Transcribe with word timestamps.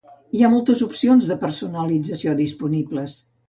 Hi 0.37 0.39
ha 0.45 0.49
moltes 0.53 0.81
opcions 0.85 1.29
de 1.33 1.39
personalització 1.45 2.37
disponibles. 2.43 3.19